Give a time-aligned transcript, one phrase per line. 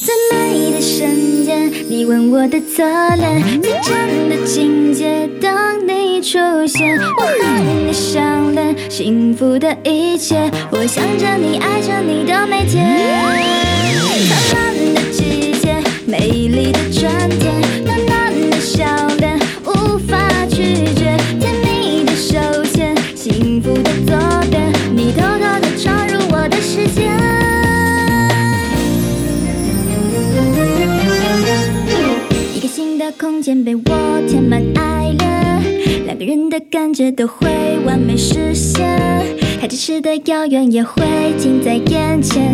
[0.00, 2.84] 最美的瞬间，你吻我的侧
[3.16, 5.50] 脸，最真的情节，等
[5.88, 13.27] 你出现，我和你相恋，幸福的一切，我想着你，爱着你的每天。
[33.68, 33.82] 被我
[34.26, 37.46] 填满爱恋，两个人的感觉都会
[37.84, 38.80] 完美实现，
[39.60, 41.04] 太咫尺的遥远也会
[41.36, 42.50] 近在眼前，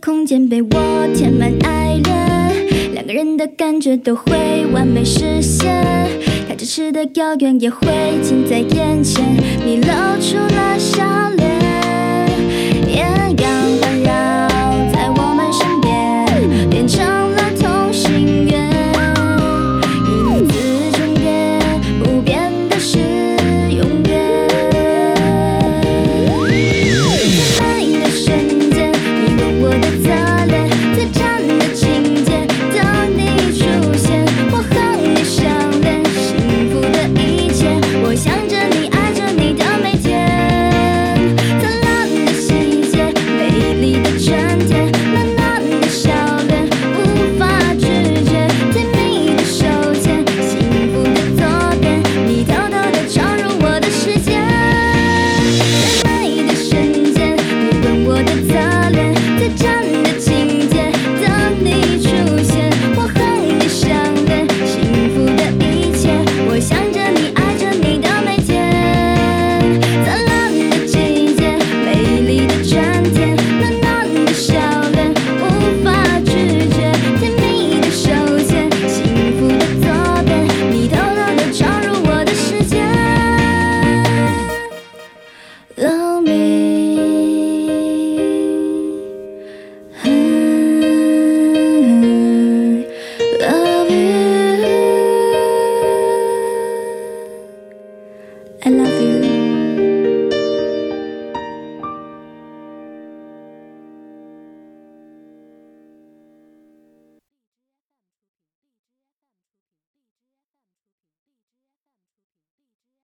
[0.00, 5.84] 空间被我填满爱恋，两个人的感觉都会完美实现，
[6.48, 7.86] 太咫尺的遥远也会
[8.22, 9.24] 近在眼前，
[9.64, 9.86] 你露
[10.20, 10.71] 出来